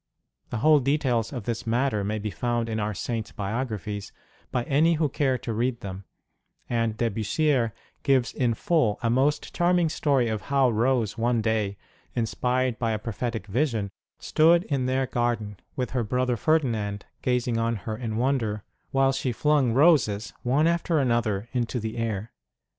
[0.49, 4.11] The whole details of this matter may be found in our Saint s biographies
[4.51, 6.05] by any who care to read them;
[6.67, 11.77] and De Bussierre gives in full a most charming story of how Rose one day,
[12.15, 17.75] inspired by a prophetic vision, stood in their garden, with her brother Ferdinand gazing on
[17.85, 22.31] her in wonder, while she flung roses one after another into the air.